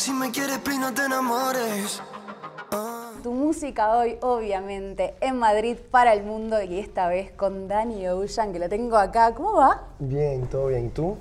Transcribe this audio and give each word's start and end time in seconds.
Si 0.00 0.14
me 0.14 0.30
quieres, 0.30 0.56
please, 0.60 0.80
no 0.80 0.94
te 0.94 1.04
enamores. 1.04 2.00
Tu 3.22 3.30
música 3.34 3.98
hoy, 3.98 4.16
obviamente, 4.22 5.14
en 5.20 5.36
Madrid 5.36 5.76
para 5.90 6.14
el 6.14 6.22
mundo 6.22 6.62
y 6.62 6.78
esta 6.78 7.06
vez 7.06 7.32
con 7.32 7.68
Danny 7.68 8.08
Ocean, 8.08 8.50
que 8.54 8.58
lo 8.58 8.70
tengo 8.70 8.96
acá. 8.96 9.34
¿Cómo 9.34 9.56
va? 9.56 9.88
Bien, 9.98 10.46
todo 10.46 10.68
bien. 10.68 10.86
¿Y 10.86 10.88
tú? 10.88 11.18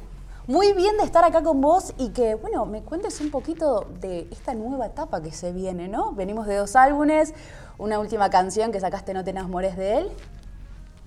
Muy 0.48 0.72
bien 0.72 0.96
de 0.96 1.04
estar 1.04 1.26
acá 1.26 1.44
con 1.44 1.60
vos 1.60 1.94
y 1.98 2.12
que, 2.12 2.36
bueno, 2.36 2.66
me 2.66 2.82
cuentes 2.82 3.20
un 3.20 3.32
poquito 3.32 3.86
de 4.00 4.30
esta 4.32 4.54
nueva 4.54 4.86
etapa 4.86 5.22
que 5.22 5.34
se 5.34 5.52
viene, 5.52 5.90
¿no? 5.90 6.14
Venimos 6.14 6.48
de 6.48 6.56
dos 6.56 6.78
álbumes, 6.78 7.34
una 7.78 8.00
última 8.00 8.30
canción 8.30 8.72
que 8.72 8.80
sacaste 8.80 9.14
No 9.14 9.26
te 9.26 9.32
enamores 9.32 9.76
de 9.76 9.98
él. 9.98 10.10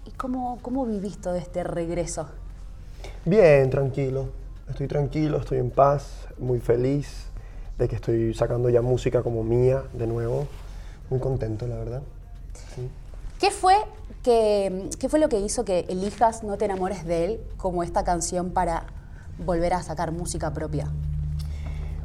¿Y 0.05 0.11
cómo, 0.11 0.59
cómo 0.61 0.85
viviste 0.85 1.31
de 1.31 1.39
este 1.39 1.65
regreso? 1.65 2.29
Bien, 3.25 3.71
tranquilo. 3.71 4.29
Estoy 4.69 4.89
tranquilo, 4.89 5.39
estoy 5.39 5.57
en 5.57 5.71
paz, 5.71 6.29
muy 6.37 6.61
feliz 6.61 7.32
de 7.79 7.89
que 7.89 7.97
estoy 7.97 8.35
sacando 8.35 8.69
ya 8.71 8.83
música 8.83 9.23
como 9.23 9.43
mía 9.43 9.83
de 9.93 10.07
nuevo. 10.07 10.47
Muy 11.11 11.21
contento, 11.21 11.67
la 11.67 11.77
verdad. 11.77 12.03
Sí. 12.75 12.89
¿Qué 13.41 13.51
fue, 13.51 13.75
que, 14.23 14.89
¿Qué 14.99 15.09
fue 15.09 15.19
lo 15.19 15.29
que 15.29 15.41
hizo 15.41 15.65
que 15.65 15.87
elijas 15.89 16.45
No 16.45 16.57
te 16.57 16.65
enamores 16.65 17.05
de 17.05 17.25
él 17.25 17.41
como 17.57 17.83
esta 17.83 18.05
canción 18.05 18.51
para 18.51 18.85
volver 19.45 19.75
a 19.75 19.83
sacar 19.83 20.13
música 20.13 20.53
propia? 20.53 20.89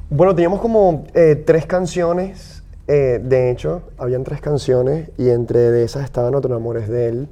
Bueno, 0.09 0.33
teníamos 0.33 0.61
como 0.61 1.05
eh, 1.13 1.35
tres 1.35 1.65
canciones, 1.65 2.63
eh, 2.87 3.19
de 3.21 3.51
hecho, 3.51 3.83
habían 3.97 4.23
tres 4.23 4.39
canciones 4.39 5.09
y 5.17 5.29
entre 5.29 5.59
de 5.59 5.83
esas 5.83 6.05
estaba 6.05 6.31
No 6.31 6.39
te 6.39 6.47
enamores 6.47 6.87
de 6.87 7.09
él. 7.09 7.27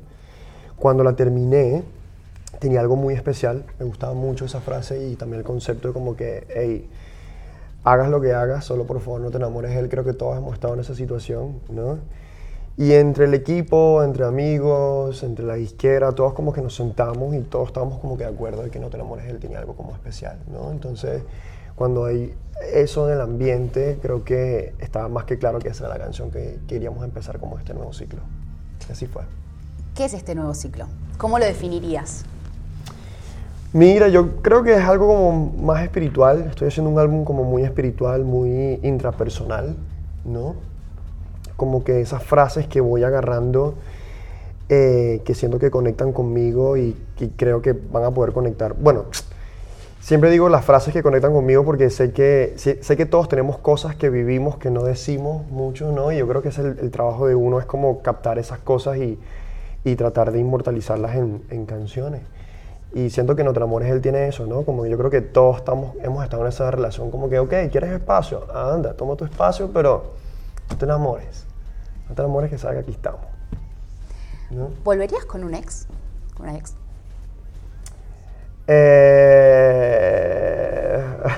Cuando 0.76 1.04
la 1.04 1.16
terminé, 1.16 1.84
tenía 2.60 2.82
algo 2.82 2.98
muy 2.98 3.14
especial, 3.14 3.66
me 3.80 3.86
gustaba 3.86 4.14
mucho 4.14 4.46
esa 4.46 4.60
frase 4.60 5.08
y 5.08 5.16
también 5.16 5.40
el 5.40 5.46
concepto 5.46 5.88
de 5.88 5.94
como 5.94 6.18
que, 6.18 6.46
hey, 6.50 6.90
hagas 7.86 8.10
lo 8.10 8.20
que 8.20 8.34
hagas, 8.34 8.66
solo 8.66 8.86
por 8.86 9.00
favor 9.00 9.22
no 9.22 9.30
te 9.30 9.38
enamores 9.38 9.72
de 9.72 9.80
él, 9.80 9.90
creo 9.90 10.04
que 10.04 10.14
todos 10.14 10.38
hemos 10.38 10.56
estado 10.56 10.74
en 10.74 10.80
esa 10.80 10.96
situación, 10.96 11.60
¿no? 11.70 12.00
Y 12.78 12.92
entre 12.94 13.26
el 13.26 13.34
equipo, 13.34 14.04
entre 14.04 14.26
amigos, 14.26 15.24
entre 15.24 15.46
la 15.46 15.54
disquera, 15.54 16.12
todos 16.12 16.34
como 16.34 16.52
que 16.52 16.62
nos 16.62 16.76
sentamos 16.76 17.34
y 17.34 17.40
todos 17.42 17.68
estábamos 17.68 18.00
como 18.00 18.18
que 18.18 18.26
de 18.26 18.32
acuerdo 18.32 18.64
de 18.64 18.70
que 18.70 18.80
No 18.80 18.90
te 18.90 18.98
enamores 18.98 19.26
de 19.26 19.32
él 19.32 19.40
tenía 19.40 19.60
algo 19.60 19.76
como 19.76 19.94
especial, 19.94 20.40
¿no? 20.52 20.72
Entonces, 20.72 21.24
cuando 21.76 22.06
hay 22.06 22.34
eso 22.74 23.08
en 23.08 23.14
el 23.14 23.22
ambiente, 23.22 23.98
creo 24.02 24.26
que 24.26 24.74
estaba 24.80 25.08
más 25.08 25.24
que 25.24 25.38
claro 25.38 25.60
que 25.60 25.70
esa 25.70 25.86
era 25.86 25.98
la 25.98 26.04
canción 26.04 26.32
que 26.32 26.60
queríamos 26.68 27.04
empezar 27.06 27.40
como 27.40 27.58
este 27.60 27.74
nuevo 27.74 27.94
ciclo. 27.94 28.20
Así 28.92 29.06
fue. 29.06 29.22
¿Qué 29.94 30.06
es 30.06 30.14
este 30.14 30.36
nuevo 30.36 30.54
ciclo? 30.54 30.88
¿Cómo 31.18 31.40
lo 31.40 31.46
definirías? 31.46 32.26
Mira, 33.76 34.08
yo 34.08 34.42
creo 34.42 34.64
que 34.64 34.74
es 34.74 34.84
algo 34.84 35.08
como 35.08 35.52
más 35.62 35.84
espiritual. 35.84 36.46
Estoy 36.50 36.70
haciendo 36.70 36.90
un 36.90 36.98
álbum 36.98 37.26
como 37.26 37.44
muy 37.44 37.64
espiritual, 37.64 38.24
muy 38.24 38.80
intrapersonal, 38.82 39.76
¿no? 40.24 40.56
como 41.56 41.84
que 41.84 42.02
esas 42.02 42.24
frases 42.24 42.68
que 42.68 42.82
voy 42.82 43.04
agarrando 43.04 43.76
eh, 44.68 45.22
que 45.26 45.36
siento 45.36 45.60
que 45.60 45.70
conectan 45.70 46.12
conmigo 46.12 46.76
y, 46.76 46.96
que 47.18 47.30
creo 47.30 47.62
que 47.62 47.74
van 47.74 48.04
a 48.04 48.12
poder 48.12 48.34
conectar. 48.34 48.76
Bueno, 48.76 49.06
siempre 50.02 50.32
digo 50.32 50.50
las 50.50 50.66
frases 50.66 50.94
que 50.94 51.04
conectan 51.04 51.34
conmigo 51.34 51.64
porque 51.64 51.90
sé 51.90 52.12
que, 52.12 52.54
sé, 52.58 52.98
que 52.98 53.06
todos 53.06 53.30
tenemos 53.30 53.58
cosas 53.60 53.96
que 53.96 54.10
vivimos 54.10 54.58
que 54.58 54.70
no 54.70 54.84
decimos 54.84 55.48
mucho, 55.50 55.92
¿no? 55.92 56.12
Y 56.12 56.18
yo 56.18 56.28
creo 56.28 56.42
que 56.42 56.50
es 56.50 56.58
el, 56.58 56.92
trabajo 56.92 57.28
de 57.28 57.36
uno, 57.36 57.60
es 57.60 57.66
como 57.66 58.02
captar 58.02 58.40
esas 58.40 58.60
cosas 58.60 58.98
y, 58.98 59.18
y 59.84 59.96
tratar 59.96 60.32
de 60.32 60.40
inmortalizarlas 60.40 61.16
en, 61.16 61.44
en, 61.50 61.66
canciones. 61.66 62.22
Y 62.96 63.10
siento 63.10 63.36
que 63.36 63.42
en 63.42 63.50
Otro 63.50 63.66
Amores 63.66 63.92
él 63.92 64.00
tiene 64.00 64.30
eso, 64.30 64.48
¿no? 64.48 64.64
Como 64.64 64.84
que 64.84 64.90
yo 64.90 64.98
creo 64.98 65.10
que 65.10 65.20
todos 65.20 65.58
estamos, 65.58 65.98
hemos 66.02 66.24
estado 66.24 66.44
en 66.44 66.48
esa 66.48 66.72
relación 66.72 67.12
como 67.12 67.30
que, 67.30 67.40
ok, 67.40 67.54
¿quieres 67.70 67.92
espacio? 67.92 68.48
Anda, 68.56 68.94
toma 68.94 69.18
tu 69.18 69.26
espacio, 69.26 69.70
pero 69.74 70.14
no 70.70 70.78
te 70.78 70.86
enamores. 70.86 71.44
No 72.08 72.16
te 72.16 72.22
enamores 72.22 72.50
que 72.50 72.58
sabes 72.58 72.78
que 72.78 72.84
aquí 72.84 72.92
estamos. 72.92 73.20
¿Volverías 74.86 75.26
con 75.26 75.44
un 75.44 75.56
ex? 75.56 75.88
¿Con 76.36 76.48
una 76.48 76.58
ex? 76.58 76.74
Eh... 78.68 79.44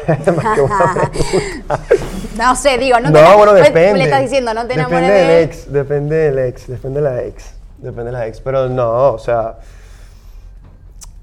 no 2.37 2.55
sé, 2.55 2.77
digo, 2.77 2.99
no, 2.99 3.09
no 3.09 3.19
te 3.19 3.35
bueno, 3.35 3.53
depende. 3.53 3.93
Me 3.93 3.97
le 3.97 4.03
estás 4.03 4.21
diciendo, 4.21 4.53
no 4.53 4.67
te 4.67 4.75
enamores 4.75 5.01
depende 5.01 5.17
del 5.17 5.27
de 5.27 5.41
ex, 5.41 5.71
depende 5.71 6.15
del 6.15 6.37
ex, 6.37 6.67
depende 6.67 7.01
de 7.01 7.09
la 7.09 7.23
ex, 7.23 7.55
depende 7.79 8.11
de 8.11 8.13
la 8.17 8.27
ex. 8.27 8.41
Pero 8.41 8.69
no, 8.69 9.13
o 9.13 9.17
sea, 9.17 9.57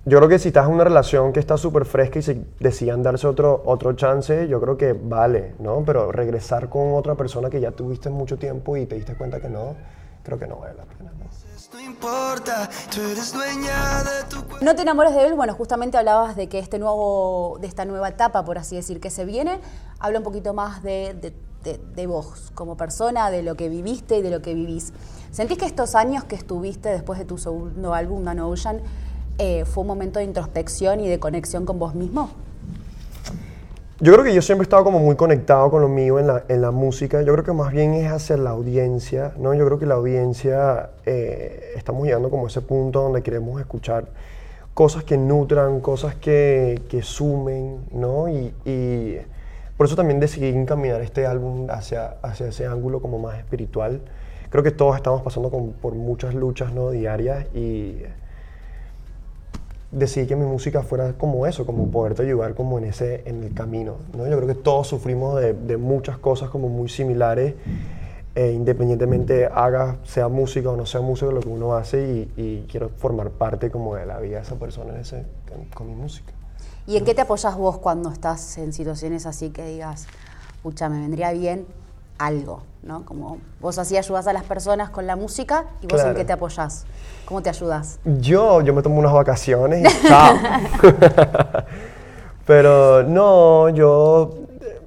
yo 0.07 0.19
creo 0.19 0.29
que 0.29 0.39
si 0.39 0.49
estás 0.49 0.67
en 0.67 0.75
una 0.75 0.85
relación 0.85 1.33
que 1.33 1.41
está 1.41 1.57
súper 1.57 1.87
fresca 1.87 2.19
y 2.19 2.23
se 2.23 2.43
decían 2.61 3.03
darse 3.03 3.27
otro, 3.27 3.63
otro 3.65 3.95
chance, 3.95 4.47
yo 4.49 4.61
creo 4.61 4.77
que 4.77 4.93
vale, 4.93 5.55
¿no? 5.59 5.83
Pero 5.85 6.13
regresar 6.13 6.69
con 6.69 6.93
otra 6.93 7.15
persona 7.15 7.49
que 7.49 7.59
ya 7.61 7.71
tuviste 7.71 8.11
mucho 8.11 8.37
tiempo 8.37 8.77
y 8.77 8.85
te 8.85 8.97
diste 8.97 9.15
cuenta 9.15 9.41
que 9.41 9.49
no, 9.49 9.75
creo 10.23 10.39
que 10.39 10.47
no 10.47 10.57
vale 10.57 10.75
la 10.75 10.85
pena. 10.85 11.11
¿no? 11.19 11.25
No 14.61 14.77
te 14.77 14.83
enamores 14.83 15.15
de 15.15 15.27
él, 15.27 15.35
bueno, 15.35 15.55
justamente 15.55 15.97
hablabas 15.97 16.37
de 16.37 16.49
que 16.49 16.59
este 16.59 16.79
nuevo, 16.79 17.57
de 17.61 17.67
esta 17.67 17.87
nueva 17.87 18.11
etapa, 18.11 18.45
por 18.45 18.59
así 18.59 18.77
decir, 18.77 19.01
que 19.01 19.09
se 19.09 19.25
viene, 19.25 19.59
habla 19.99 20.19
un 20.19 20.25
poquito 20.25 20.53
más 20.53 20.83
de, 20.83 21.15
de, 21.15 21.35
de, 21.65 21.79
de 21.79 22.07
vos 22.07 22.53
como 22.55 22.77
persona, 22.77 23.31
de 23.31 23.43
lo 23.43 23.55
que 23.55 23.71
viviste 23.71 24.19
y 24.19 24.23
de 24.23 24.31
lo 24.31 24.43
que 24.43 24.53
vivís. 24.53 24.93
¿Sentís 25.31 25.57
que 25.57 25.65
estos 25.65 25.95
años 25.95 26.25
que 26.25 26.37
estuviste 26.37 26.91
después 26.91 27.19
de 27.19 27.25
tu 27.25 27.39
segundo 27.39 27.95
álbum, 27.95 28.23
Nano 28.23 28.49
Ocean, 28.51 28.83
eh, 29.39 29.65
fue 29.65 29.83
un 29.83 29.89
momento 29.89 30.19
de 30.19 30.25
introspección 30.25 31.01
y 31.01 31.09
de 31.09 31.19
conexión 31.19 31.65
con 31.67 31.79
vos 31.79 31.95
mismo? 31.95 32.31
Yo 34.01 34.13
creo 34.13 34.25
que 34.25 34.35
yo 34.35 34.43
siempre 34.43 34.65
he 34.65 34.67
estado 34.67 34.83
como 34.85 34.99
muy 34.99 35.15
conectado 35.15 35.71
con 35.71 35.81
lo 35.81 35.89
mío 35.89 36.19
en 36.19 36.27
la, 36.27 36.45
en 36.49 36.61
la 36.61 36.73
música. 36.73 37.23
Yo 37.23 37.33
creo 37.33 37.45
que 37.45 37.53
más 37.53 37.73
bien 37.73 37.95
es 37.95 38.11
hacia 38.11 38.37
la 38.37 38.51
audiencia, 38.51 39.33
¿no? 39.39 39.55
Yo 39.55 39.65
creo 39.65 39.79
que 39.79 39.87
la 39.87 39.95
audiencia 39.95 40.91
eh, 41.07 41.73
estamos 41.77 42.05
llegando 42.05 42.29
como 42.29 42.45
a 42.45 42.49
ese 42.49 42.61
punto 42.61 43.01
donde 43.01 43.23
queremos 43.23 43.61
escuchar 43.61 44.07
cosas 44.75 45.05
que 45.05 45.17
nutran, 45.17 45.81
cosas 45.81 46.17
que, 46.17 46.83
que 46.89 47.03
sumen, 47.03 47.87
¿no? 47.93 48.29
Y, 48.29 48.53
y, 48.65 49.19
por 49.77 49.87
eso 49.87 49.97
también 49.97 50.19
decidí 50.21 50.49
encaminar 50.49 51.01
este 51.01 51.25
álbum 51.25 51.69
hacia, 51.71 52.17
hacia 52.23 52.49
ese 52.49 52.67
ángulo 52.67 53.01
como 53.01 53.19
más 53.19 53.39
espiritual. 53.39 54.01
Creo 54.51 54.63
que 54.63 54.73
todos 54.73 54.97
estamos 54.97 55.23
pasando 55.23 55.51
con, 55.51 55.73
por 55.73 55.95
muchas 55.95 56.35
luchas, 56.35 56.75
¿no? 56.75 56.91
Diarias 56.91 57.47
y 57.55 58.03
decidí 59.95 60.27
que 60.27 60.37
mi 60.37 60.45
música 60.45 60.83
fuera 60.83 61.13
como 61.15 61.47
eso, 61.47 61.65
como 61.65 61.91
poderte 61.91 62.23
ayudar 62.23 62.55
como 62.55 62.79
en 62.79 62.85
ese 62.85 63.23
en 63.27 63.43
el 63.43 63.55
camino. 63.55 63.97
¿no? 64.17 64.27
Yo 64.29 64.37
creo 64.37 64.49
que 64.49 64.55
todos 64.55 64.89
sufrimos 64.89 65.41
de, 65.41 65.55
de 65.55 65.77
muchas 65.77 66.19
cosas 66.19 66.51
como 66.51 66.69
muy 66.69 66.89
similares, 66.89 67.55
eh, 68.37 68.51
independientemente 68.53 69.47
haga, 69.47 69.99
sea 70.03 70.27
música 70.29 70.69
o 70.71 70.77
no 70.77 70.87
sea 70.87 71.01
música, 71.01 71.31
lo 71.31 71.39
que 71.39 71.49
uno 71.49 71.75
hace 71.75 72.03
y, 72.03 72.33
y, 72.37 72.67
quiero 72.69 72.89
formar 72.89 73.31
parte 73.31 73.71
como 73.71 73.95
de 73.95 74.07
la 74.07 74.19
vida 74.19 74.39
de 74.39 74.43
esa 74.43 74.57
persona 74.57 74.93
en 74.93 75.01
ese, 75.01 75.25
con, 75.73 75.87
mi 75.87 75.95
música. 75.95 76.33
¿Y 76.85 76.97
en 76.97 77.05
qué 77.05 77.15
te 77.15 77.21
apoyas 77.21 77.57
vos 77.57 77.79
cuando 77.79 78.11
estás 78.11 78.59
en 78.59 78.73
situaciones 78.73 79.25
así 79.27 79.51
que 79.51 79.65
digas, 79.65 80.09
pucha, 80.65 80.89
me 80.89 80.99
vendría 80.99 81.31
bien 81.31 81.65
algo, 82.19 82.63
¿no? 82.83 83.05
Como 83.05 83.39
vos 83.61 83.79
así 83.79 83.97
ayudas 83.97 84.27
a 84.27 84.33
las 84.33 84.45
personas 84.45 84.91
con 84.91 85.07
la 85.07 85.17
música 85.17 85.65
y 85.81 85.87
vos 85.87 85.95
Claro. 85.95 86.11
en 86.11 86.17
qué 86.17 86.25
te 86.25 86.33
apoyás, 86.33 86.85
¿cómo 87.25 87.43
te 87.43 87.49
ayudas? 87.49 87.99
Yo, 88.05 88.61
yo 88.63 88.73
me 88.75 88.83
tomo 88.83 88.99
unas 88.99 89.13
vacaciones 89.13 89.81
y 89.85 90.09
chao. 90.09 90.37
Pero 92.47 93.03
no, 93.05 93.71
yo 93.71 94.35
eh, 94.61 94.81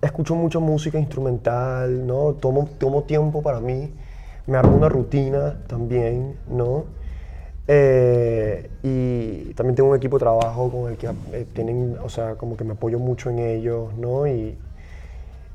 escucho 0.00 0.34
mucho 0.34 0.60
música 0.60 0.98
instrumental, 0.98 2.06
¿no? 2.06 2.34
Tomo, 2.34 2.68
tomo 2.78 3.02
tiempo 3.02 3.42
para 3.42 3.60
mí, 3.60 3.92
me 4.46 4.56
armo 4.56 4.76
una 4.76 4.88
rutina 4.88 5.56
también, 5.66 6.36
¿no? 6.48 6.84
Eh, 7.66 8.70
y 8.82 9.54
también 9.54 9.74
tengo 9.74 9.90
un 9.90 9.96
equipo 9.96 10.18
de 10.18 10.20
trabajo 10.20 10.70
con 10.70 10.90
el 10.92 10.98
que 10.98 11.08
eh, 11.32 11.46
tienen, 11.52 11.96
o 12.04 12.08
sea, 12.08 12.34
como 12.36 12.56
que 12.56 12.62
me 12.64 12.74
apoyo 12.74 12.98
mucho 12.98 13.30
en 13.30 13.38
ellos, 13.40 13.92
¿no? 13.96 14.26
Y, 14.26 14.56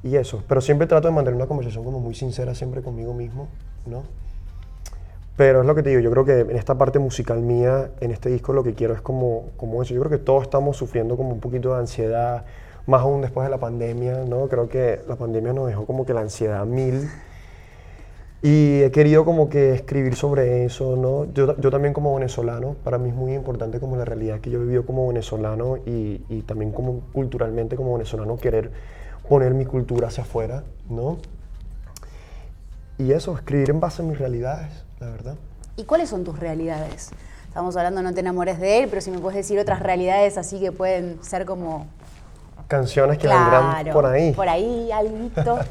y 0.03 0.15
eso. 0.15 0.43
Pero 0.47 0.61
siempre 0.61 0.87
trato 0.87 1.07
de 1.07 1.13
mantener 1.13 1.35
una 1.35 1.47
conversación 1.47 1.83
como 1.83 1.99
muy 1.99 2.15
sincera 2.15 2.55
siempre 2.55 2.81
conmigo 2.81 3.13
mismo, 3.13 3.47
¿no? 3.85 4.03
Pero 5.39 5.61
es 5.61 5.65
lo 5.65 5.73
que 5.73 5.83
te 5.83 5.89
digo, 5.89 6.01
yo 6.01 6.11
creo 6.11 6.25
que 6.25 6.39
en 6.41 6.57
esta 6.57 6.77
parte 6.77 6.99
musical 6.99 7.39
mía, 7.39 7.91
en 8.01 8.11
este 8.11 8.29
disco, 8.29 8.51
lo 8.51 8.61
que 8.61 8.73
quiero 8.73 8.93
es 8.93 8.99
como, 8.99 9.51
como 9.55 9.81
eso. 9.81 9.93
Yo 9.93 10.01
creo 10.01 10.11
que 10.11 10.17
todos 10.17 10.43
estamos 10.43 10.75
sufriendo 10.75 11.15
como 11.15 11.29
un 11.29 11.39
poquito 11.39 11.73
de 11.73 11.79
ansiedad, 11.79 12.43
más 12.87 13.01
aún 13.01 13.21
después 13.21 13.45
de 13.45 13.49
la 13.49 13.57
pandemia, 13.57 14.25
¿no? 14.25 14.49
Creo 14.49 14.67
que 14.67 14.99
la 15.07 15.15
pandemia 15.15 15.53
nos 15.53 15.67
dejó 15.67 15.85
como 15.85 16.05
que 16.05 16.13
la 16.13 16.19
ansiedad 16.19 16.65
mil. 16.65 17.09
Y 18.41 18.81
he 18.81 18.91
querido 18.91 19.23
como 19.23 19.47
que 19.47 19.73
escribir 19.73 20.15
sobre 20.15 20.65
eso, 20.65 20.97
¿no? 20.97 21.31
Yo, 21.33 21.55
yo 21.57 21.71
también 21.71 21.93
como 21.93 22.13
venezolano, 22.15 22.75
para 22.83 22.97
mí 22.97 23.07
es 23.07 23.15
muy 23.15 23.33
importante 23.33 23.79
como 23.79 23.95
la 23.95 24.03
realidad 24.03 24.41
que 24.41 24.49
yo 24.49 24.59
he 24.59 24.63
vivido 24.63 24.85
como 24.85 25.07
venezolano 25.07 25.77
y, 25.77 26.21
y 26.27 26.41
también 26.41 26.73
como 26.73 26.99
culturalmente 27.13 27.77
como 27.77 27.93
venezolano 27.93 28.35
querer 28.35 28.71
poner 29.29 29.53
mi 29.53 29.65
cultura 29.65 30.07
hacia 30.07 30.23
afuera, 30.23 30.63
¿no? 30.89 31.17
Y 32.97 33.11
eso, 33.13 33.33
escribir 33.35 33.69
en 33.69 33.79
base 33.79 34.01
a 34.01 34.05
mis 34.05 34.17
realidades, 34.17 34.83
la 34.99 35.09
verdad. 35.09 35.35
¿Y 35.77 35.83
cuáles 35.85 36.09
son 36.09 36.23
tus 36.25 36.37
realidades? 36.39 37.11
Estamos 37.47 37.77
hablando 37.77 38.01
no 38.01 38.13
te 38.13 38.19
enamores 38.19 38.59
de 38.59 38.83
él, 38.83 38.89
pero 38.89 39.01
si 39.01 39.09
me 39.11 39.19
puedes 39.19 39.37
decir 39.37 39.57
otras 39.59 39.79
realidades 39.79 40.37
así 40.37 40.59
que 40.59 40.71
pueden 40.71 41.23
ser 41.23 41.45
como 41.45 41.87
canciones 42.67 43.17
que 43.17 43.27
vendrán 43.27 43.91
por 43.93 44.05
ahí. 44.05 44.33
Por 44.33 44.49
ahí, 44.49 44.91
alguito. 44.91 45.59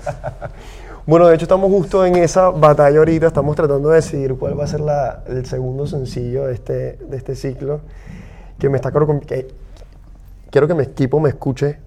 Bueno, 1.06 1.26
de 1.26 1.36
hecho 1.36 1.46
estamos 1.46 1.70
justo 1.70 2.04
en 2.04 2.16
esa 2.16 2.50
batalla 2.50 2.98
ahorita, 2.98 3.28
estamos 3.28 3.56
tratando 3.56 3.88
de 3.88 3.94
decidir 3.96 4.34
cuál 4.34 4.60
va 4.60 4.64
a 4.64 4.66
ser 4.66 4.80
la- 4.80 5.22
el 5.26 5.46
segundo 5.46 5.86
sencillo 5.86 6.44
de 6.46 6.52
este, 6.52 6.96
de 6.98 7.16
este 7.16 7.34
ciclo, 7.34 7.80
que 8.58 8.68
me 8.68 8.76
está 8.76 8.90
claro 8.90 9.18
que 9.20 9.48
quiero 10.50 10.68
que 10.68 10.74
mi 10.74 10.82
equipo 10.82 11.18
me 11.18 11.30
escuche. 11.30 11.78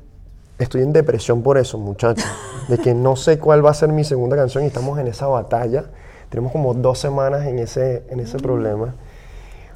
Estoy 0.62 0.84
en 0.84 0.94
depresión 0.94 1.42
por 1.42 1.58
eso, 1.58 1.78
muchachos, 1.80 2.24
de 2.68 2.78
que 2.78 2.94
no 2.94 3.16
sé 3.16 3.40
cuál 3.40 3.66
va 3.66 3.72
a 3.72 3.74
ser 3.74 3.90
mi 3.90 4.04
segunda 4.04 4.36
canción 4.38 4.64
y 4.64 4.68
estamos 4.68 5.00
en 5.00 5.08
esa 5.08 5.26
batalla. 5.28 5.86
Tenemos 6.30 6.52
como 6.52 6.74
dos 6.76 7.00
semanas 7.00 7.46
en 7.48 7.58
ese, 7.60 8.04
en 8.10 8.20
ese 8.20 8.38
problema. 8.38 8.94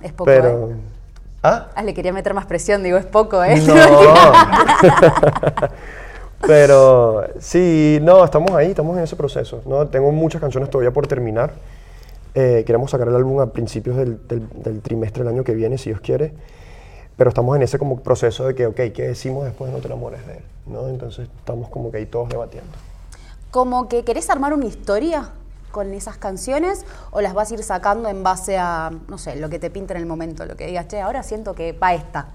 Es 0.02 0.12
poco, 0.14 0.26
Pero... 0.26 0.70
¿eh? 0.70 0.76
¿Ah? 1.42 1.68
Ah, 1.76 1.84
le 1.84 1.94
quería 1.94 2.12
meter 2.14 2.34
más 2.34 2.46
presión, 2.46 2.82
digo, 2.84 2.98
es 2.98 3.06
poco, 3.06 3.44
¿eh? 3.44 3.60
No. 3.68 3.74
Pero 6.48 7.24
sí, 7.40 8.00
no, 8.02 8.24
estamos 8.24 8.52
ahí, 8.52 8.70
estamos 8.70 8.98
en 8.98 9.04
ese 9.04 9.16
proceso. 9.16 9.62
¿no? 9.66 9.88
Tengo 9.88 10.12
muchas 10.12 10.42
canciones 10.42 10.70
todavía 10.70 10.92
por 10.92 11.08
terminar. 11.08 11.54
Eh, 12.36 12.64
queremos 12.66 12.92
sacar 12.92 13.08
el 13.08 13.16
álbum 13.16 13.40
a 13.40 13.48
principios 13.52 13.96
del, 13.96 14.20
del- 14.28 14.48
del 14.56 14.82
trimestre 14.82 15.24
del 15.24 15.34
año 15.34 15.44
que 15.44 15.54
viene, 15.54 15.78
si 15.78 15.90
Dios 15.90 16.02
quiere. 16.02 16.34
Pero 17.18 17.30
estamos 17.30 17.56
en 17.56 17.64
ese 17.64 17.80
como 17.80 18.00
proceso 18.00 18.46
de 18.46 18.56
que, 18.56 18.68
ok, 18.68 18.76
¿qué 18.94 19.08
decimos 19.08 19.46
después 19.46 19.72
de 19.72 19.78
no 19.78 19.82
te 19.82 19.88
enamores 19.88 20.26
de 20.28 20.38
él? 20.38 20.44
¿no? 20.68 20.88
Entonces 20.88 21.30
estamos 21.38 21.70
como 21.70 21.92
que 21.92 21.98
ahí 21.98 22.06
todos 22.06 22.30
debatiendo. 22.30 22.72
Como 23.52 23.88
que 23.88 24.04
querés 24.04 24.30
armar 24.30 24.54
una 24.54 24.66
historia 24.66 25.30
con 25.72 25.94
esas 25.94 26.18
canciones 26.18 26.86
o 27.12 27.22
las 27.22 27.34
vas 27.34 27.52
a 27.52 27.54
ir 27.54 27.64
sacando 27.64 28.10
en 28.10 28.24
base 28.24 28.58
a, 28.58 28.92
no 29.08 29.18
sé, 29.18 29.36
lo 29.36 29.50
que 29.50 29.60
te 29.60 29.70
pinta 29.70 29.94
en 29.94 30.00
el 30.00 30.06
momento, 30.06 30.46
lo 30.46 30.56
que 30.56 30.68
digas, 30.68 30.88
che, 30.88 31.02
ahora 31.02 31.24
siento 31.24 31.54
que 31.54 31.74
va 31.74 31.94
esta. 31.94 32.28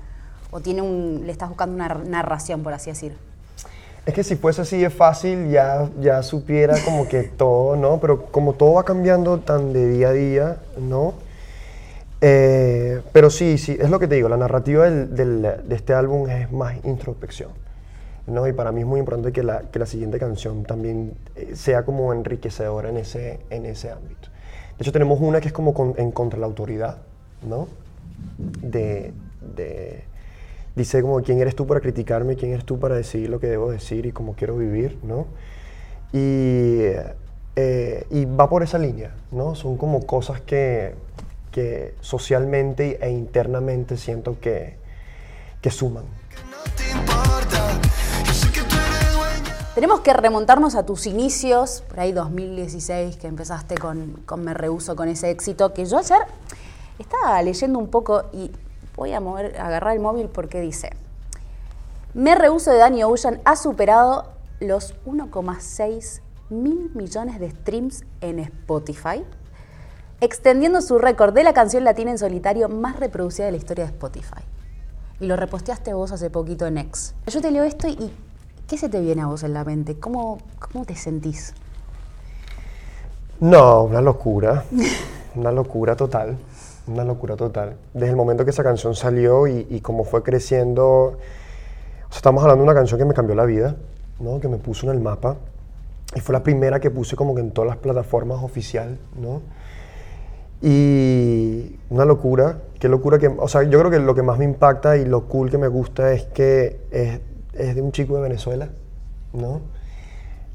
O 0.51 0.61
tiene 0.61 0.83
un, 0.83 1.23
le 1.25 1.33
estás 1.33 1.49
buscando 1.49 1.75
una 1.75 1.89
narración, 1.95 2.63
por 2.63 2.73
así 2.73 2.91
decir. 2.91 3.17
Es 4.05 4.15
que 4.15 4.25
si 4.25 4.37
fuese 4.37 4.63
así 4.63 4.79
de 4.79 4.91
fácil, 4.91 5.51
ya, 5.51 5.89
ya 6.01 6.23
supiera 6.23 6.75
como 6.85 7.07
que 7.07 7.25
todo, 7.25 7.77
¿no? 7.77 8.01
Pero 8.01 8.27
como 8.27 8.55
todo 8.55 8.75
va 8.75 8.85
cambiando 8.85 9.39
tan 9.39 9.73
de 9.73 9.89
día 9.89 10.09
a 10.09 10.13
día, 10.13 10.57
¿no? 10.79 11.15
Eh, 12.23 13.01
pero 13.13 13.31
sí, 13.31 13.57
sí, 13.57 13.77
es 13.81 13.89
lo 13.89 13.99
que 13.99 14.07
te 14.07 14.17
digo, 14.17 14.29
la 14.29 14.37
narrativa 14.37 14.85
del- 14.91 15.15
del- 15.15 15.43
de 15.43 15.75
este 15.75 15.95
álbum 15.95 16.29
es 16.29 16.53
más 16.53 16.77
introspección, 16.85 17.51
¿no? 18.27 18.47
Y 18.47 18.53
para 18.53 18.73
mí 18.73 18.81
es 18.83 18.87
muy 18.87 19.01
importante 19.01 19.33
que 19.33 19.43
la, 19.43 19.63
que 19.71 19.79
la 19.79 19.87
siguiente 19.87 20.19
canción 20.19 20.65
también 20.65 21.15
eh, 21.37 21.53
sea 21.55 21.85
como 21.85 22.13
enriquecedora 22.13 22.91
en 22.91 22.99
ese, 22.99 23.41
en 23.51 23.67
ese 23.67 23.91
ámbito. 23.91 24.29
De 24.79 24.83
hecho, 24.85 24.93
tenemos 24.93 25.21
una 25.21 25.41
que 25.41 25.49
es 25.49 25.55
como 25.55 25.75
con- 25.75 25.95
en 25.99 26.13
contra 26.13 26.39
la 26.39 26.47
autoridad, 26.47 26.99
¿no? 27.49 27.69
de, 28.63 29.13
de- 29.57 30.05
dice 30.77 31.03
como 31.03 31.23
quién 31.23 31.41
eres 31.41 31.57
tú 31.57 31.67
para 31.67 31.81
criticarme, 31.81 32.37
quién 32.37 32.53
eres 32.53 32.65
tú 32.67 32.79
para 32.81 32.97
decidir 32.97 33.31
lo 33.31 33.41
que 33.41 33.49
debo 33.49 33.71
decir 33.71 34.07
y 34.07 34.13
cómo 34.13 34.35
quiero 34.35 34.57
vivir, 34.57 34.99
¿no? 35.03 35.27
Y, 36.13 36.83
eh, 37.57 38.05
y 38.11 38.25
va 38.25 38.49
por 38.49 38.63
esa 38.63 38.79
línea, 38.79 39.13
¿no? 39.33 39.55
Son 39.55 39.77
como 39.77 40.07
cosas 40.07 40.41
que, 40.41 40.95
que 41.51 41.95
socialmente 42.01 42.99
e 43.05 43.11
internamente 43.11 43.97
siento 43.97 44.39
que, 44.41 44.77
que 45.61 45.71
suman. 45.71 46.05
Tenemos 49.75 50.01
que 50.01 50.13
remontarnos 50.13 50.75
a 50.75 50.85
tus 50.85 51.07
inicios, 51.07 51.83
por 51.89 52.01
ahí 52.01 52.13
2016, 52.13 53.17
que 53.17 53.29
empezaste 53.29 53.77
con, 53.77 54.21
con 54.27 54.45
Me 54.45 54.53
Rehuso, 54.53 54.97
con 54.97 55.09
ese 55.09 55.31
éxito, 55.31 55.73
que 55.73 55.87
yo 55.87 55.99
ayer 55.99 56.19
estaba 56.99 57.41
leyendo 57.43 57.79
un 57.79 57.89
poco 57.89 58.25
y 58.33 58.51
voy 58.97 59.13
a 59.13 59.19
agarrar 59.19 59.95
el 59.95 60.01
móvil 60.01 60.29
porque 60.29 60.61
dice, 60.61 60.91
Me 62.15 62.35
Rehuso 62.35 62.71
de 62.71 62.79
Danny 62.79 63.05
Ocean 63.05 63.41
ha 63.45 63.57
superado 63.57 64.33
los 64.59 64.95
1,6 65.07 66.21
mil 66.51 66.91
millones 66.95 67.41
de 67.41 67.51
streams 67.51 68.05
en 68.21 68.41
Spotify, 68.41 69.25
extendiendo 70.21 70.83
su 70.83 70.99
récord 70.99 71.33
de 71.35 71.45
la 71.45 71.53
canción 71.53 71.85
latina 71.85 72.11
en 72.11 72.19
solitario 72.19 72.69
más 72.69 72.99
reproducida 73.01 73.47
de 73.47 73.53
la 73.53 73.59
historia 73.59 73.85
de 73.85 73.91
Spotify. 73.91 74.43
Y 75.19 75.27
lo 75.27 75.37
reposteaste 75.37 75.95
vos 75.95 76.13
hace 76.13 76.31
poquito 76.31 76.67
en 76.67 76.79
X. 76.79 77.15
Yo 77.27 77.41
te 77.41 77.51
leo 77.51 77.65
esto 77.65 77.89
y 77.89 78.13
¿qué 78.67 78.77
se 78.77 78.89
te 78.89 79.01
viene 79.01 79.23
a 79.23 79.27
vos 79.27 79.43
en 79.43 79.55
la 79.55 79.65
mente? 79.65 79.99
¿Cómo, 79.99 80.39
cómo 80.59 80.85
te 80.85 80.95
sentís? 80.95 81.55
No, 83.41 83.85
una 83.85 84.03
locura, 84.03 84.65
una 85.35 85.53
locura 85.53 85.97
total, 85.97 86.37
una 86.87 87.05
locura 87.05 87.37
total. 87.37 87.77
Desde 87.95 88.11
el 88.11 88.17
momento 88.17 88.45
que 88.45 88.51
esa 88.51 88.63
canción 88.63 88.95
salió 88.95 89.47
y, 89.47 89.67
y 89.71 89.83
fue 90.05 90.23
creciendo, 90.23 90.85
o 90.87 91.17
sea, 92.11 92.17
estamos 92.17 92.43
hablando 92.43 92.65
de 92.65 92.71
una 92.71 92.79
canción 92.79 92.99
que 92.99 93.07
me 93.07 93.15
cambió 93.15 93.35
la 93.35 93.47
vida, 93.47 93.77
¿no? 94.19 94.41
que 94.41 94.49
me 94.49 94.59
puso 94.59 94.87
en 94.87 94.93
el 94.97 95.01
mapa 95.01 95.37
y 96.15 96.21
fue 96.21 96.33
la 96.35 96.43
primera 96.43 96.81
que 96.81 96.91
puse 96.91 97.17
como 97.17 97.35
que 97.35 97.41
en 97.41 97.53
todas 97.53 97.69
las 97.69 97.77
plataformas 97.79 98.43
oficial, 98.43 98.99
¿no? 99.17 99.43
Y 100.63 101.77
una 101.89 102.05
locura, 102.05 102.59
qué 102.79 102.89
locura 102.89 103.19
que, 103.19 103.29
o 103.29 103.49
sea, 103.49 103.63
yo 103.63 103.79
creo 103.79 103.91
que 103.91 103.99
lo 103.99 104.15
que 104.15 104.23
más 104.23 104.39
me 104.39 104.45
impacta 104.45 104.97
y 104.97 105.05
lo 105.05 105.27
cool 105.27 105.51
que 105.51 105.59
me 105.59 105.69
gusta 105.69 106.13
es 106.13 106.25
que 106.25 106.81
es, 106.91 107.21
es 107.55 107.75
de 107.75 107.83
un 107.83 107.93
chico 107.93 108.17
de 108.17 108.23
Venezuela, 108.23 108.69
¿no? 109.33 109.61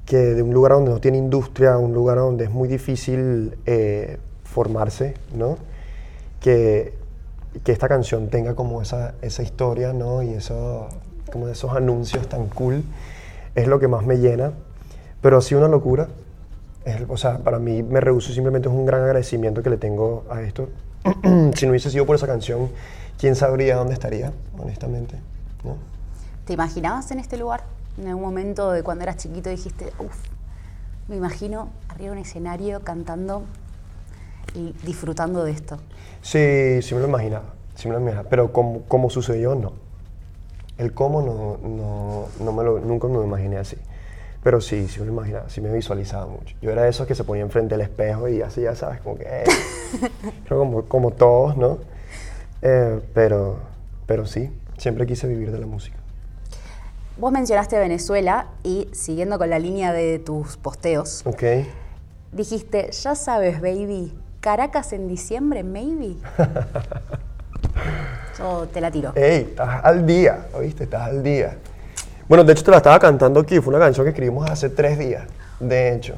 que 0.05 0.17
de 0.17 0.43
un 0.43 0.53
lugar 0.53 0.73
donde 0.73 0.91
no 0.91 0.99
tiene 0.99 1.17
industria, 1.17 1.77
un 1.77 1.93
lugar 1.93 2.17
donde 2.17 2.45
es 2.45 2.51
muy 2.51 2.67
difícil 2.67 3.57
eh, 3.65 4.19
formarse, 4.43 5.15
¿no? 5.33 5.57
Que, 6.39 6.93
que 7.63 7.71
esta 7.71 7.87
canción 7.87 8.29
tenga 8.29 8.55
como 8.55 8.81
esa, 8.81 9.15
esa 9.21 9.41
historia, 9.41 9.93
¿no? 9.93 10.21
Y 10.21 10.29
eso, 10.29 10.89
como 11.31 11.47
esos 11.47 11.73
anuncios 11.73 12.29
tan 12.29 12.47
cool, 12.49 12.83
es 13.55 13.67
lo 13.67 13.79
que 13.79 13.87
más 13.87 14.05
me 14.05 14.17
llena. 14.17 14.51
Pero 15.21 15.41
sí 15.41 15.55
una 15.55 15.67
locura. 15.67 16.07
O 17.09 17.17
sea, 17.17 17.39
para 17.39 17.57
mí 17.57 17.81
me 17.81 17.99
rehuso 17.99 18.31
simplemente 18.31 18.67
es 18.69 18.73
un 18.73 18.85
gran 18.85 19.01
agradecimiento 19.01 19.63
que 19.63 19.69
le 19.69 19.77
tengo 19.77 20.23
a 20.29 20.41
esto. 20.41 20.69
si 21.55 21.65
no 21.65 21.71
hubiese 21.71 21.89
sido 21.89 22.05
por 22.05 22.15
esa 22.15 22.27
canción, 22.27 22.69
¿quién 23.19 23.35
sabría 23.35 23.75
dónde 23.75 23.93
estaría, 23.93 24.31
honestamente? 24.59 25.17
¿no? 25.63 25.77
¿Te 26.45 26.53
imaginabas 26.53 27.09
en 27.11 27.19
este 27.19 27.37
lugar? 27.37 27.63
En 27.97 28.07
algún 28.07 28.23
momento 28.23 28.71
de 28.71 28.83
cuando 28.83 29.03
eras 29.03 29.17
chiquito 29.17 29.49
dijiste, 29.49 29.91
uff, 29.99 30.15
me 31.07 31.15
imagino 31.15 31.69
arriba 31.89 32.11
de 32.11 32.17
un 32.17 32.25
escenario 32.25 32.81
cantando 32.81 33.43
y 34.53 34.73
disfrutando 34.85 35.43
de 35.43 35.51
esto. 35.51 35.77
Sí, 36.21 36.81
sí 36.81 36.93
me 36.93 37.01
lo 37.01 37.07
imaginaba, 37.07 37.53
sí 37.75 37.87
me 37.87 37.95
lo 37.95 38.01
imaginaba, 38.01 38.29
pero 38.29 38.51
como, 38.51 38.81
como 38.83 39.09
sucedió, 39.09 39.55
no. 39.55 39.73
El 40.77 40.93
cómo 40.93 41.21
no, 41.21 41.57
no, 41.67 42.25
no 42.43 42.51
me 42.51 42.63
lo, 42.63 42.79
nunca 42.79 43.07
me 43.07 43.15
lo 43.15 43.23
imaginé 43.23 43.57
así. 43.57 43.77
Pero 44.45 44.61
sí, 44.61 44.87
sí 44.87 44.99
me 44.99 45.07
lo 45.07 45.11
imaginaba, 45.11 45.49
sí 45.49 45.59
me 45.59 45.73
visualizaba 45.73 46.27
mucho. 46.27 46.55
Yo 46.61 46.69
era 46.69 46.83
de 46.83 46.89
esos 46.89 47.07
que 47.07 47.15
se 47.15 47.23
ponía 47.23 47.41
enfrente 47.41 47.73
del 47.73 47.81
espejo 47.81 48.27
y 48.27 48.43
así, 48.43 48.61
ya 48.61 48.75
sabes, 48.75 49.01
como 49.01 49.17
que... 49.17 49.23
eh, 49.23 49.43
creo 50.45 50.59
como, 50.59 50.83
como 50.83 51.09
todos, 51.09 51.57
¿no? 51.57 51.79
Eh, 52.61 53.01
pero, 53.15 53.57
pero 54.05 54.27
sí, 54.27 54.51
siempre 54.77 55.07
quise 55.07 55.27
vivir 55.27 55.51
de 55.51 55.57
la 55.57 55.65
música. 55.65 55.97
Vos 57.17 57.31
mencionaste 57.31 57.79
Venezuela 57.79 58.49
y 58.61 58.87
siguiendo 58.91 59.39
con 59.39 59.49
la 59.49 59.57
línea 59.57 59.91
de 59.93 60.19
tus 60.19 60.57
posteos, 60.57 61.23
¿Ok? 61.25 61.41
dijiste, 62.31 62.91
ya 62.91 63.15
sabes, 63.15 63.59
baby, 63.59 64.13
Caracas 64.41 64.93
en 64.93 65.07
diciembre, 65.07 65.63
maybe. 65.63 66.17
Yo 68.37 68.67
te 68.71 68.79
la 68.79 68.91
tiro. 68.91 69.11
Ey, 69.15 69.41
estás 69.41 69.83
al 69.83 70.05
día, 70.05 70.49
¿oíste? 70.53 70.83
Estás 70.83 71.01
al 71.01 71.23
día. 71.23 71.57
Bueno, 72.27 72.43
de 72.43 72.53
hecho 72.53 72.63
te 72.63 72.71
la 72.71 72.77
estaba 72.77 72.97
cantando 72.97 73.39
aquí, 73.39 73.59
fue 73.59 73.73
una 73.73 73.83
canción 73.83 74.03
que 74.03 74.09
escribimos 74.09 74.49
hace 74.49 74.69
tres 74.69 74.97
días, 74.97 75.25
de 75.59 75.93
hecho. 75.93 76.15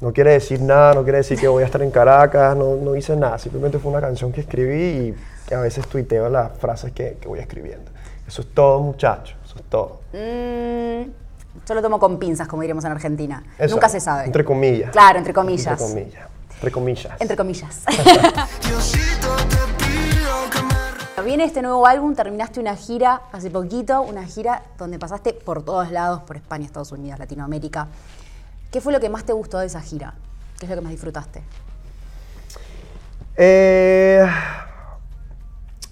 No 0.00 0.12
quiere 0.12 0.32
decir 0.32 0.60
nada, 0.60 0.92
no 0.92 1.04
quiere 1.04 1.18
decir 1.18 1.38
que 1.38 1.46
voy 1.46 1.62
a 1.62 1.66
estar 1.66 1.80
en 1.82 1.90
Caracas, 1.90 2.56
no, 2.56 2.74
no 2.76 2.96
hice 2.96 3.16
nada, 3.16 3.38
simplemente 3.38 3.78
fue 3.78 3.92
una 3.92 4.00
canción 4.00 4.32
que 4.32 4.40
escribí 4.40 4.82
y 4.82 5.14
que 5.46 5.54
a 5.54 5.60
veces 5.60 5.86
tuiteo 5.86 6.28
las 6.28 6.50
frases 6.58 6.92
que, 6.92 7.16
que 7.20 7.28
voy 7.28 7.38
escribiendo. 7.38 7.92
Eso 8.26 8.42
es 8.42 8.48
todo, 8.52 8.80
muchachos, 8.80 9.36
eso 9.44 9.56
es 9.56 9.64
todo. 9.70 10.00
Mm, 10.12 11.10
yo 11.64 11.74
lo 11.74 11.80
tomo 11.80 12.00
con 12.00 12.18
pinzas, 12.18 12.48
como 12.48 12.62
diríamos 12.62 12.84
en 12.84 12.92
Argentina. 12.92 13.44
Eso, 13.56 13.76
Nunca 13.76 13.88
se 13.88 14.00
sabe. 14.00 14.24
Entre 14.24 14.44
comillas. 14.44 14.90
Claro, 14.90 15.18
entre 15.18 15.32
comillas. 15.32 15.80
Entre 15.80 15.86
comillas. 15.86 16.28
Entre 16.54 16.70
comillas. 16.72 17.20
Entre 17.20 17.36
comillas. 17.36 17.84
Viene 21.36 21.48
este 21.48 21.60
nuevo 21.60 21.86
álbum, 21.86 22.14
terminaste 22.14 22.60
una 22.60 22.76
gira 22.76 23.20
hace 23.30 23.50
poquito, 23.50 24.00
una 24.00 24.24
gira 24.24 24.62
donde 24.78 24.98
pasaste 24.98 25.34
por 25.34 25.62
todos 25.62 25.90
lados, 25.90 26.22
por 26.22 26.36
España, 26.36 26.64
Estados 26.64 26.92
Unidos, 26.92 27.18
Latinoamérica. 27.18 27.88
¿Qué 28.70 28.80
fue 28.80 28.90
lo 28.90 29.00
que 29.00 29.10
más 29.10 29.24
te 29.24 29.34
gustó 29.34 29.58
de 29.58 29.66
esa 29.66 29.82
gira? 29.82 30.14
¿Qué 30.58 30.64
es 30.64 30.70
lo 30.70 30.76
que 30.76 30.80
más 30.80 30.92
disfrutaste? 30.92 31.42
Eh, 33.36 34.26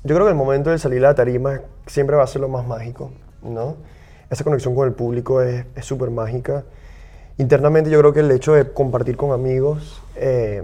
yo 0.02 0.14
creo 0.14 0.24
que 0.24 0.30
el 0.30 0.34
momento 0.34 0.70
de 0.70 0.78
salir 0.78 1.04
a 1.04 1.08
la 1.08 1.14
tarima 1.14 1.60
siempre 1.86 2.16
va 2.16 2.22
a 2.22 2.26
ser 2.26 2.40
lo 2.40 2.48
más 2.48 2.66
mágico, 2.66 3.10
¿no? 3.42 3.76
Esa 4.30 4.44
conexión 4.44 4.74
con 4.74 4.88
el 4.88 4.94
público 4.94 5.42
es 5.42 5.66
súper 5.82 6.08
mágica. 6.08 6.64
Internamente 7.36 7.90
yo 7.90 7.98
creo 7.98 8.14
que 8.14 8.20
el 8.20 8.30
hecho 8.30 8.54
de 8.54 8.72
compartir 8.72 9.18
con 9.18 9.32
amigos, 9.32 10.00
eh, 10.16 10.62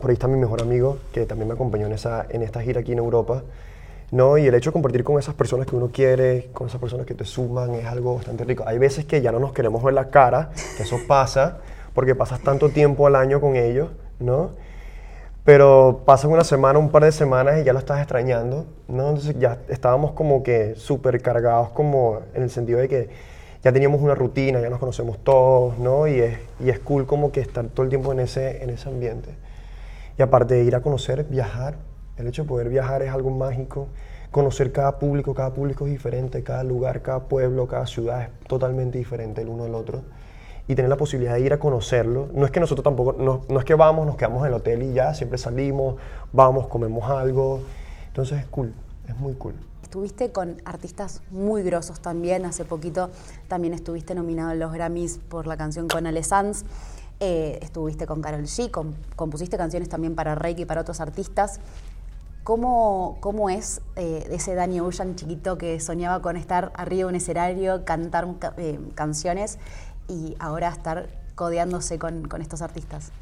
por 0.00 0.10
ahí 0.10 0.14
está 0.14 0.28
mi 0.28 0.38
mejor 0.38 0.62
amigo, 0.62 0.98
que 1.12 1.26
también 1.26 1.48
me 1.48 1.54
acompañó 1.54 1.86
en, 1.86 1.94
esa, 1.94 2.26
en 2.28 2.44
esta 2.44 2.62
gira 2.62 2.82
aquí 2.82 2.92
en 2.92 2.98
Europa, 2.98 3.42
¿no? 4.10 4.38
Y 4.38 4.46
el 4.46 4.54
hecho 4.54 4.70
de 4.70 4.72
compartir 4.72 5.04
con 5.04 5.18
esas 5.18 5.34
personas 5.34 5.66
que 5.66 5.76
uno 5.76 5.90
quiere, 5.92 6.50
con 6.52 6.68
esas 6.68 6.80
personas 6.80 7.06
que 7.06 7.14
te 7.14 7.24
suman, 7.24 7.74
es 7.74 7.86
algo 7.86 8.16
bastante 8.16 8.44
rico. 8.44 8.64
Hay 8.66 8.78
veces 8.78 9.04
que 9.04 9.20
ya 9.20 9.32
no 9.32 9.38
nos 9.38 9.52
queremos 9.52 9.82
ver 9.82 9.94
la 9.94 10.08
cara, 10.10 10.50
que 10.76 10.82
eso 10.82 10.98
pasa, 11.06 11.58
porque 11.94 12.14
pasas 12.14 12.40
tanto 12.40 12.70
tiempo 12.70 13.06
al 13.06 13.16
año 13.16 13.40
con 13.40 13.56
ellos, 13.56 13.90
¿no? 14.18 14.52
Pero 15.44 16.02
pasan 16.04 16.30
una 16.30 16.44
semana, 16.44 16.78
un 16.78 16.90
par 16.90 17.04
de 17.04 17.12
semanas 17.12 17.60
y 17.60 17.64
ya 17.64 17.72
lo 17.72 17.78
estás 17.78 17.98
extrañando, 17.98 18.66
¿no? 18.86 19.08
Entonces 19.08 19.36
ya 19.38 19.58
estábamos 19.68 20.12
como 20.12 20.42
que 20.42 20.74
súper 20.76 21.20
cargados 21.22 21.70
como 21.70 22.20
en 22.34 22.42
el 22.42 22.50
sentido 22.50 22.78
de 22.80 22.88
que 22.88 23.08
ya 23.62 23.72
teníamos 23.72 24.00
una 24.00 24.14
rutina, 24.14 24.60
ya 24.60 24.70
nos 24.70 24.78
conocemos 24.78 25.18
todos, 25.24 25.78
¿no? 25.78 26.06
Y 26.06 26.20
es, 26.20 26.38
y 26.60 26.70
es 26.70 26.78
cool 26.78 27.06
como 27.06 27.32
que 27.32 27.40
estar 27.40 27.66
todo 27.66 27.84
el 27.84 27.88
tiempo 27.88 28.12
en 28.12 28.20
ese, 28.20 28.62
en 28.62 28.70
ese 28.70 28.88
ambiente. 28.88 29.30
Y 30.18 30.22
aparte 30.22 30.54
de 30.54 30.64
ir 30.64 30.74
a 30.76 30.80
conocer, 30.80 31.24
viajar, 31.24 31.76
el 32.18 32.26
hecho 32.26 32.42
de 32.42 32.48
poder 32.48 32.68
viajar 32.68 33.02
es 33.02 33.10
algo 33.10 33.30
mágico. 33.30 33.88
Conocer 34.30 34.72
cada 34.72 34.98
público, 34.98 35.34
cada 35.34 35.54
público 35.54 35.86
es 35.86 35.92
diferente, 35.92 36.42
cada 36.42 36.64
lugar, 36.64 37.00
cada 37.00 37.20
pueblo, 37.20 37.66
cada 37.66 37.86
ciudad 37.86 38.22
es 38.22 38.28
totalmente 38.46 38.98
diferente 38.98 39.40
el 39.40 39.48
uno 39.48 39.64
del 39.64 39.74
otro. 39.74 40.02
Y 40.66 40.74
tener 40.74 40.90
la 40.90 40.96
posibilidad 40.96 41.34
de 41.34 41.40
ir 41.40 41.52
a 41.52 41.58
conocerlo. 41.58 42.28
No 42.34 42.44
es 42.44 42.50
que 42.50 42.60
nosotros 42.60 42.84
tampoco, 42.84 43.14
no, 43.14 43.42
no 43.48 43.58
es 43.58 43.64
que 43.64 43.74
vamos, 43.74 44.06
nos 44.06 44.16
quedamos 44.16 44.42
en 44.42 44.48
el 44.48 44.54
hotel 44.54 44.82
y 44.82 44.92
ya, 44.92 45.14
siempre 45.14 45.38
salimos, 45.38 45.96
vamos, 46.32 46.66
comemos 46.66 47.08
algo. 47.10 47.62
Entonces 48.08 48.40
es 48.40 48.46
cool, 48.48 48.74
es 49.08 49.16
muy 49.16 49.32
cool. 49.34 49.54
Estuviste 49.82 50.32
con 50.32 50.60
artistas 50.66 51.22
muy 51.30 51.62
grosos 51.62 52.00
también. 52.00 52.44
Hace 52.44 52.66
poquito 52.66 53.08
también 53.48 53.72
estuviste 53.72 54.14
nominado 54.14 54.50
en 54.50 54.58
los 54.58 54.70
Grammys 54.70 55.18
por 55.30 55.46
la 55.46 55.56
canción 55.56 55.88
con 55.88 56.06
Ale 56.06 56.22
Sanz. 56.22 56.64
Eh, 57.20 57.58
estuviste 57.62 58.06
con 58.06 58.20
Carol 58.20 58.42
G, 58.42 58.70
compusiste 59.16 59.56
canciones 59.56 59.88
también 59.88 60.14
para 60.14 60.34
Reiki 60.34 60.62
y 60.62 60.66
para 60.66 60.82
otros 60.82 61.00
artistas. 61.00 61.58
¿Cómo, 62.48 63.18
cómo 63.20 63.50
es 63.50 63.82
eh, 63.96 64.26
ese 64.30 64.54
Danny 64.54 64.80
Ocean 64.80 65.16
chiquito 65.16 65.58
que 65.58 65.78
soñaba 65.80 66.22
con 66.22 66.38
estar 66.38 66.72
arriba 66.76 67.00
de 67.00 67.04
un 67.04 67.14
escenario, 67.14 67.84
cantar 67.84 68.26
eh, 68.56 68.78
canciones 68.94 69.58
y 70.08 70.34
ahora 70.38 70.70
estar 70.70 71.10
codeándose 71.34 71.98
con, 71.98 72.26
estos 72.40 72.62
artistas? 72.62 73.12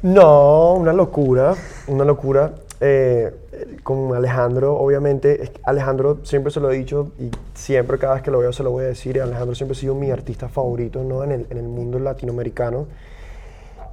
No, 0.00 0.74
una 0.74 0.92
locura, 0.92 1.56
una 1.88 2.04
locura. 2.04 2.52
Eh, 2.80 3.34
con 3.82 4.14
Alejandro, 4.14 4.76
obviamente, 4.76 5.52
Alejandro 5.64 6.20
siempre 6.22 6.52
se 6.52 6.60
lo 6.60 6.70
he 6.70 6.76
dicho 6.76 7.10
y 7.18 7.32
siempre 7.54 7.98
cada 7.98 8.14
vez 8.14 8.22
que 8.22 8.30
lo 8.30 8.38
veo 8.38 8.52
se 8.52 8.62
lo 8.62 8.70
voy 8.70 8.84
a 8.84 8.88
decir, 8.88 9.20
Alejandro 9.20 9.56
siempre 9.56 9.76
ha 9.76 9.80
sido 9.80 9.96
mi 9.96 10.12
artista 10.12 10.48
favorito 10.48 11.02
¿no? 11.02 11.24
en 11.24 11.48
el 11.50 11.62
mundo 11.64 11.98
latinoamericano. 11.98 12.86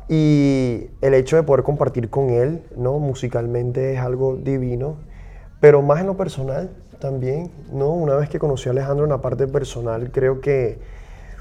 Y 0.10 0.88
el 1.02 1.14
hecho 1.14 1.36
de 1.36 1.44
poder 1.44 1.64
compartir 1.64 2.10
con 2.10 2.32
él, 2.32 2.64
¿no? 2.76 2.98
Musicalmente 2.98 3.94
es 3.94 4.00
algo 4.00 4.36
divino, 4.36 4.96
pero 5.62 5.84
más 5.84 6.02
en 6.02 6.08
lo 6.08 6.18
personal 6.18 6.72
también, 7.00 7.52
¿no? 7.72 7.92
Una 7.92 8.16
vez 8.16 8.28
que 8.28 8.40
conocí 8.40 8.70
a 8.70 8.72
Alejandro 8.72 9.06
en 9.06 9.12
la 9.12 9.22
parte 9.22 9.46
personal, 9.48 10.12
creo 10.12 10.42
que 10.42 10.80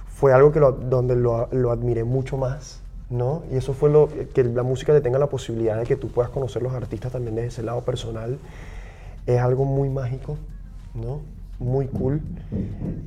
fue 0.09 0.35
algo 0.35 0.53
que 0.53 0.61
donde 0.61 1.17
lo, 1.17 1.49
lo 1.51 1.71
admiré 1.71 2.05
mucho 2.05 2.37
más, 2.37 2.83
¿no? 3.09 3.43
Y 3.51 3.57
eso 3.57 3.73
fue 3.73 3.89
lo 3.89 4.11
que 4.35 4.45
la 4.45 4.63
música 4.63 4.93
te 4.93 5.01
tenga 5.01 5.19
la 5.19 5.29
posibilidad 5.29 5.79
de 5.79 5.85
que 5.85 5.97
tú 5.97 6.09
puedas 6.09 6.31
conocer 6.31 6.63
los 6.63 6.75
artistas 6.75 7.13
también 7.13 7.37
desde 7.37 7.49
ese 7.49 7.63
lado 7.63 7.81
personal. 7.81 8.39
Es 9.27 9.41
algo 9.41 9.65
muy 9.65 9.89
mágico, 9.89 10.37
¿no? 10.95 11.21
Muy 11.59 11.87
cool. 11.87 12.21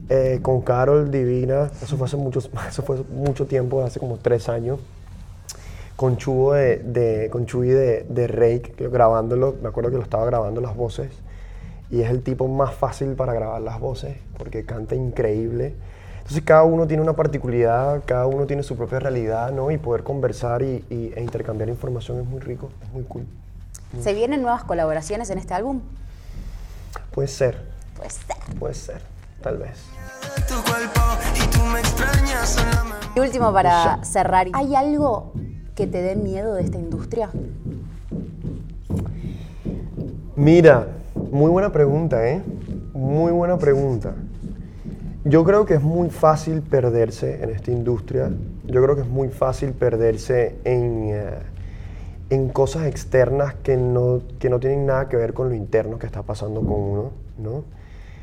Eh, 0.09 0.39
con 0.41 0.61
Carol 0.61 1.11
Divina, 1.11 1.69
eso 1.83 1.97
fue 1.97 2.07
hace 2.07 2.17
muchos, 2.17 2.49
eso 2.67 2.81
fue 2.81 3.03
mucho 3.13 3.45
tiempo, 3.45 3.83
hace 3.83 3.99
como 3.99 4.17
tres 4.17 4.49
años. 4.49 4.79
Con 6.01 6.17
Chubo 6.17 6.53
de, 6.53 6.79
de 6.79 7.29
con 7.29 7.45
Chuy 7.45 7.69
de, 7.69 8.05
de 8.09 8.27
Rake, 8.27 8.73
grabándolo, 8.89 9.55
me 9.61 9.69
acuerdo 9.69 9.91
que 9.91 9.97
lo 9.97 10.03
estaba 10.03 10.25
grabando 10.25 10.59
las 10.59 10.75
voces. 10.75 11.11
Y 11.89 12.01
es 12.01 12.09
el 12.09 12.23
tipo 12.23 12.47
más 12.47 12.73
fácil 12.73 13.13
para 13.13 13.33
grabar 13.33 13.61
las 13.61 13.79
voces, 13.79 14.17
porque 14.37 14.65
canta 14.65 14.95
increíble 14.95 15.75
entonces 16.21 16.43
cada 16.47 16.63
uno 16.63 16.87
tiene 16.87 17.03
una 17.03 17.13
particularidad, 17.13 18.03
cada 18.05 18.25
uno 18.27 18.45
tiene 18.45 18.63
su 18.63 18.77
propia 18.77 18.99
realidad, 18.99 19.51
¿no? 19.51 19.71
Y 19.71 19.77
poder 19.77 20.03
conversar 20.03 20.61
y, 20.61 20.85
e 20.89 21.21
intercambiar 21.21 21.67
información 21.67 22.21
es 22.21 22.25
muy 22.25 22.39
rico, 22.39 22.69
es 22.83 22.93
muy 22.93 23.03
cool. 23.03 23.25
¿Se 23.99 24.13
vienen 24.13 24.41
nuevas 24.41 24.63
colaboraciones 24.63 25.29
en 25.29 25.39
este 25.39 25.53
álbum? 25.53 25.81
Puede 27.11 27.27
ser. 27.27 27.61
Puede 27.97 28.09
ser. 28.11 28.59
Puede 28.59 28.73
ser, 28.75 29.01
tal 29.41 29.57
vez. 29.57 29.77
Y 33.13 33.19
último 33.19 33.51
para 33.51 34.03
cerrar, 34.05 34.47
¿hay 34.53 34.75
algo 34.75 35.33
que 35.81 35.87
te 35.87 36.03
dé 36.03 36.15
miedo 36.15 36.53
de 36.53 36.61
esta 36.61 36.77
industria? 36.77 37.31
Mira, 40.35 40.89
muy 41.31 41.49
buena 41.49 41.71
pregunta, 41.71 42.29
¿eh? 42.29 42.43
Muy 42.93 43.31
buena 43.31 43.57
pregunta. 43.57 44.13
Yo 45.23 45.43
creo 45.43 45.65
que 45.65 45.73
es 45.73 45.81
muy 45.81 46.11
fácil 46.11 46.61
perderse 46.61 47.43
en 47.43 47.49
esta 47.49 47.71
industria. 47.71 48.29
Yo 48.67 48.83
creo 48.83 48.95
que 48.95 49.01
es 49.01 49.07
muy 49.07 49.29
fácil 49.29 49.71
perderse 49.71 50.55
en, 50.65 51.07
eh, 51.09 51.39
en 52.29 52.49
cosas 52.49 52.85
externas 52.85 53.55
que 53.63 53.75
no, 53.75 54.21
que 54.37 54.51
no 54.51 54.59
tienen 54.59 54.85
nada 54.85 55.09
que 55.09 55.17
ver 55.17 55.33
con 55.33 55.49
lo 55.49 55.55
interno 55.55 55.97
que 55.97 56.05
está 56.05 56.21
pasando 56.21 56.61
con 56.61 56.79
uno, 56.79 57.11
¿no? 57.39 57.63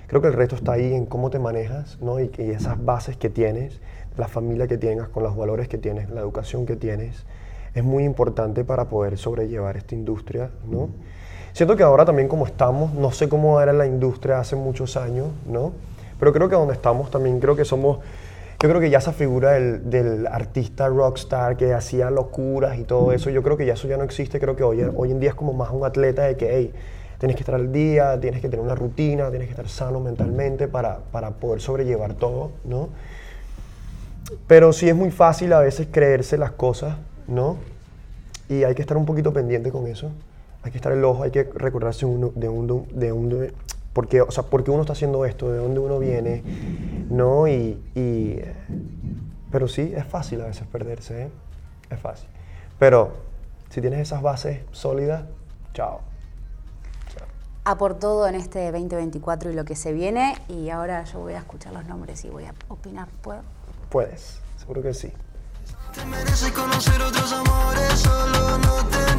Creo 0.06 0.22
que 0.22 0.28
el 0.28 0.34
resto 0.34 0.54
está 0.54 0.74
ahí 0.74 0.94
en 0.94 1.06
cómo 1.06 1.28
te 1.28 1.40
manejas, 1.40 1.98
¿no? 2.00 2.20
Y, 2.20 2.28
que 2.28 2.52
esas 2.52 2.84
bases 2.84 3.16
que 3.16 3.30
tienes, 3.30 3.80
la 4.16 4.28
familia 4.28 4.68
que 4.68 4.78
tengas, 4.78 5.08
con 5.08 5.24
los 5.24 5.36
valores 5.36 5.66
que 5.66 5.76
tienes, 5.76 6.08
la 6.08 6.20
educación 6.20 6.64
que 6.64 6.76
tienes, 6.76 7.26
es 7.74 7.84
muy 7.84 8.04
importante 8.04 8.64
para 8.64 8.86
poder 8.86 9.18
sobrellevar 9.18 9.76
esta 9.76 9.94
industria, 9.94 10.50
¿no? 10.68 10.90
Siento 11.52 11.76
que 11.76 11.82
ahora 11.82 12.04
también 12.04 12.28
como 12.28 12.46
estamos, 12.46 12.94
no 12.94 13.10
sé 13.10 13.28
cómo 13.28 13.60
era 13.60 13.72
la 13.72 13.86
industria 13.86 14.38
hace 14.38 14.54
muchos 14.54 14.96
años, 14.96 15.28
¿no? 15.46 15.72
Pero 16.18 16.32
creo 16.32 16.48
que 16.48 16.54
donde 16.54 16.74
estamos 16.74 17.10
también, 17.10 17.40
creo 17.40 17.56
que 17.56 17.64
somos, 17.64 17.98
yo 18.60 18.68
creo 18.68 18.80
que 18.80 18.90
ya 18.90 18.98
esa 18.98 19.12
figura 19.12 19.52
del, 19.52 19.88
del, 19.88 20.26
artista 20.26 20.88
rockstar 20.88 21.56
que 21.56 21.74
hacía 21.74 22.10
locuras 22.10 22.78
y 22.78 22.84
todo 22.84 23.12
eso, 23.12 23.30
yo 23.30 23.42
creo 23.42 23.56
que 23.56 23.66
ya 23.66 23.74
eso 23.74 23.88
ya 23.88 23.96
no 23.96 24.04
existe, 24.04 24.38
creo 24.38 24.56
que 24.56 24.62
hoy, 24.62 24.82
hoy 24.94 25.10
en 25.10 25.20
día 25.20 25.30
es 25.30 25.34
como 25.34 25.52
más 25.52 25.70
un 25.70 25.84
atleta 25.84 26.22
de 26.24 26.36
que, 26.36 26.48
hey, 26.54 26.72
tienes 27.18 27.36
que 27.36 27.42
estar 27.42 27.54
al 27.54 27.72
día, 27.72 28.18
tienes 28.20 28.40
que 28.40 28.48
tener 28.48 28.64
una 28.64 28.74
rutina, 28.74 29.30
tienes 29.30 29.48
que 29.48 29.52
estar 29.52 29.68
sano 29.68 30.00
mentalmente 30.00 30.68
para, 30.68 30.98
para 31.10 31.30
poder 31.30 31.60
sobrellevar 31.60 32.14
todo, 32.14 32.52
¿no? 32.64 32.88
Pero 34.46 34.72
sí 34.72 34.88
es 34.88 34.94
muy 34.94 35.10
fácil 35.10 35.52
a 35.52 35.60
veces 35.60 35.88
creerse 35.90 36.38
las 36.38 36.52
cosas, 36.52 36.96
¿no? 37.28 37.56
Y 38.48 38.64
hay 38.64 38.74
que 38.74 38.82
estar 38.82 38.96
un 38.96 39.06
poquito 39.06 39.32
pendiente 39.32 39.70
con 39.70 39.86
eso. 39.86 40.10
Hay 40.62 40.72
que 40.72 40.78
estar 40.78 40.90
el 40.90 41.04
ojo, 41.04 41.22
hay 41.22 41.30
que 41.30 41.44
recordarse 41.44 42.04
uno, 42.04 42.32
de, 42.34 42.48
un, 42.48 42.88
de, 42.90 43.12
un, 43.12 43.52
porque, 43.92 44.22
o 44.22 44.30
sea, 44.30 44.44
¿por 44.44 44.64
qué 44.64 44.70
uno 44.70 44.80
está 44.80 44.94
haciendo 44.94 45.24
esto? 45.24 45.50
¿De 45.52 45.58
dónde 45.58 45.80
uno 45.80 45.98
viene? 45.98 46.42
¿No? 47.10 47.46
Y, 47.46 48.42
pero 49.50 49.68
sí, 49.68 49.92
es 49.94 50.04
fácil 50.04 50.40
a 50.40 50.46
veces 50.46 50.66
perderse, 50.66 51.22
¿eh? 51.24 51.30
Es 51.90 52.00
fácil. 52.00 52.28
Pero 52.78 53.12
si 53.70 53.80
tienes 53.80 54.00
esas 54.00 54.22
bases 54.22 54.60
sólidas, 54.72 55.24
chao. 55.74 56.00
A 57.64 57.76
por 57.76 57.98
todo 57.98 58.26
en 58.26 58.34
este 58.34 58.70
2024 58.72 59.50
y 59.50 59.54
lo 59.54 59.64
que 59.64 59.76
se 59.76 59.92
viene. 59.92 60.34
Y 60.48 60.70
ahora 60.70 61.04
yo 61.04 61.20
voy 61.20 61.34
a 61.34 61.38
escuchar 61.38 61.72
los 61.72 61.84
nombres 61.86 62.24
y 62.24 62.30
voy 62.30 62.44
a 62.44 62.54
opinar. 62.68 63.08
¿Puedo? 63.20 63.42
Puedes, 63.90 64.40
seguro 64.58 64.82
que 64.82 64.94
sí. 64.94 65.12
Te 65.94 66.04
mereces 66.04 66.52
conocer 66.52 67.00
otros 67.02 67.32
amores, 67.32 68.00
solo 68.00 68.58
no 68.58 68.84
te 68.86 69.16